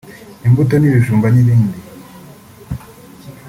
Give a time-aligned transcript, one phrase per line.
[0.47, 1.77] imbuto ibijumba n’ibindi